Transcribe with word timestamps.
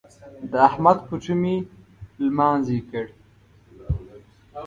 د 0.51 0.53
احمد 0.69 0.97
پټو 1.07 1.33
مې 1.41 1.55
لمانځي 2.25 2.79
کړ. 2.89 3.05